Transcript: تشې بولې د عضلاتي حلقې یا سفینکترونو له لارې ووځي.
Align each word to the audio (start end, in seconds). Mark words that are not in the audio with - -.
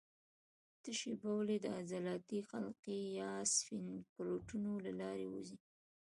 تشې 0.83 1.13
بولې 1.21 1.57
د 1.61 1.65
عضلاتي 1.77 2.39
حلقې 2.49 2.99
یا 3.21 3.31
سفینکترونو 3.55 4.71
له 4.85 4.91
لارې 5.01 5.25
ووځي. 5.29 5.57